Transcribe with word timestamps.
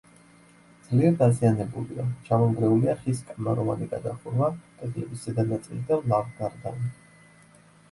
ძლიერ 0.85 1.11
დაზიანებულია: 1.19 2.05
ჩამონგრეულია 2.29 2.97
ხის 3.03 3.21
კამაროვანი 3.29 3.91
გადახურვა, 3.93 4.49
კედლების 4.81 5.29
ზედა 5.29 5.49
ნაწილი 5.53 5.85
და 5.93 6.03
ლავგარდანი. 6.15 6.93